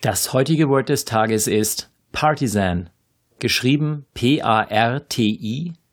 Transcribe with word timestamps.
Das 0.00 0.32
heutige 0.32 0.68
Wort 0.68 0.88
des 0.88 1.04
Tages 1.04 1.46
ist 1.46 1.90
Partisan, 2.12 2.90
geschrieben 3.38 4.06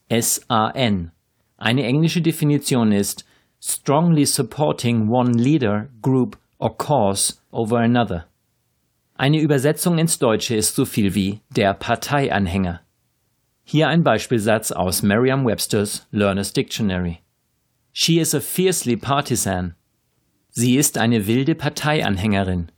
P-A-R-T-I-S-A-N. 0.09 1.11
Eine 1.57 1.83
englische 1.83 2.21
Definition 2.21 2.91
ist 2.91 3.25
strongly 3.61 4.25
supporting 4.25 5.09
one 5.09 5.31
leader, 5.33 5.89
group 6.01 6.37
or 6.57 6.75
cause 6.75 7.35
over 7.51 7.79
another. 7.79 8.25
Eine 9.15 9.39
Übersetzung 9.39 9.97
ins 9.99 10.17
Deutsche 10.17 10.55
ist 10.55 10.75
so 10.75 10.85
viel 10.85 11.13
wie 11.13 11.41
der 11.49 11.73
Parteianhänger. 11.73 12.81
Hier 13.63 13.87
ein 13.87 14.03
Beispielsatz 14.03 14.71
aus 14.71 15.03
Merriam-Webster's 15.03 16.07
Learner's 16.11 16.53
Dictionary. 16.53 17.19
She 17.91 18.19
is 18.19 18.33
a 18.33 18.39
fiercely 18.39 18.95
partisan. 18.95 19.75
Sie 20.49 20.77
ist 20.77 20.97
eine 20.97 21.27
wilde 21.27 21.53
Parteianhängerin. 21.53 22.71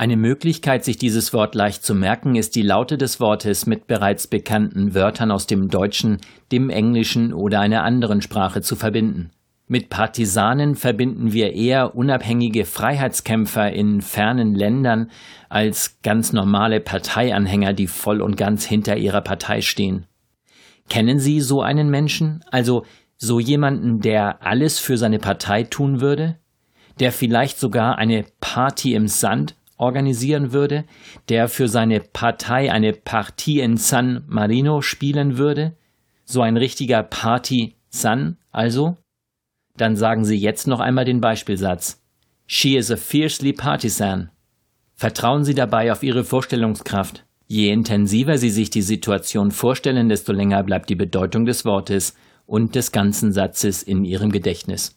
Eine 0.00 0.16
Möglichkeit, 0.16 0.82
sich 0.82 0.96
dieses 0.96 1.34
Wort 1.34 1.54
leicht 1.54 1.84
zu 1.84 1.94
merken, 1.94 2.34
ist 2.34 2.56
die 2.56 2.62
Laute 2.62 2.96
des 2.96 3.20
Wortes 3.20 3.66
mit 3.66 3.86
bereits 3.86 4.26
bekannten 4.26 4.94
Wörtern 4.94 5.30
aus 5.30 5.46
dem 5.46 5.68
Deutschen, 5.68 6.22
dem 6.52 6.70
Englischen 6.70 7.34
oder 7.34 7.60
einer 7.60 7.84
anderen 7.84 8.22
Sprache 8.22 8.62
zu 8.62 8.76
verbinden. 8.76 9.28
Mit 9.68 9.90
Partisanen 9.90 10.74
verbinden 10.74 11.34
wir 11.34 11.52
eher 11.52 11.94
unabhängige 11.94 12.64
Freiheitskämpfer 12.64 13.74
in 13.74 14.00
fernen 14.00 14.54
Ländern 14.54 15.10
als 15.50 15.98
ganz 16.02 16.32
normale 16.32 16.80
Parteianhänger, 16.80 17.74
die 17.74 17.86
voll 17.86 18.22
und 18.22 18.38
ganz 18.38 18.64
hinter 18.64 18.96
ihrer 18.96 19.20
Partei 19.20 19.60
stehen. 19.60 20.06
Kennen 20.88 21.18
Sie 21.18 21.42
so 21.42 21.60
einen 21.60 21.90
Menschen, 21.90 22.42
also 22.50 22.86
so 23.18 23.38
jemanden, 23.38 24.00
der 24.00 24.46
alles 24.46 24.78
für 24.78 24.96
seine 24.96 25.18
Partei 25.18 25.64
tun 25.64 26.00
würde? 26.00 26.38
Der 27.00 27.12
vielleicht 27.12 27.58
sogar 27.58 27.98
eine 27.98 28.24
Party 28.40 28.94
im 28.94 29.06
Sand 29.06 29.56
organisieren 29.80 30.52
würde, 30.52 30.84
der 31.28 31.48
für 31.48 31.68
seine 31.68 32.00
Partei 32.00 32.70
eine 32.70 32.92
Partie 32.92 33.60
in 33.60 33.76
San 33.76 34.24
Marino 34.28 34.82
spielen 34.82 35.38
würde, 35.38 35.76
so 36.24 36.42
ein 36.42 36.56
richtiger 36.56 37.02
Party 37.02 37.74
San 37.88 38.36
also, 38.52 38.96
dann 39.76 39.96
sagen 39.96 40.24
Sie 40.24 40.36
jetzt 40.36 40.66
noch 40.66 40.80
einmal 40.80 41.04
den 41.04 41.20
Beispielsatz. 41.20 42.02
She 42.46 42.76
is 42.76 42.90
a 42.90 42.96
fiercely 42.96 43.52
partisan. 43.52 44.30
Vertrauen 44.94 45.44
Sie 45.44 45.54
dabei 45.54 45.90
auf 45.92 46.02
Ihre 46.02 46.24
Vorstellungskraft. 46.24 47.24
Je 47.46 47.70
intensiver 47.70 48.38
Sie 48.38 48.50
sich 48.50 48.70
die 48.70 48.82
Situation 48.82 49.50
vorstellen, 49.50 50.08
desto 50.08 50.32
länger 50.32 50.62
bleibt 50.62 50.90
die 50.90 50.94
Bedeutung 50.94 51.46
des 51.46 51.64
Wortes 51.64 52.14
und 52.46 52.74
des 52.74 52.92
ganzen 52.92 53.32
Satzes 53.32 53.82
in 53.82 54.04
Ihrem 54.04 54.30
Gedächtnis. 54.30 54.96